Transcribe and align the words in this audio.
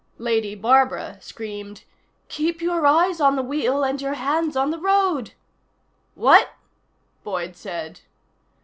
Lady 0.17 0.55
Barbara 0.55 1.19
screamed: 1.21 1.83
"Keep 2.27 2.59
your 2.59 2.87
eyes 2.87 3.21
on 3.21 3.35
the 3.35 3.43
wheel 3.43 3.83
and 3.83 4.01
your 4.01 4.15
hands 4.15 4.55
on 4.57 4.71
the 4.71 4.79
road!" 4.79 5.33
"What?" 6.15 6.53
Boyd 7.23 7.55
said. 7.55 7.99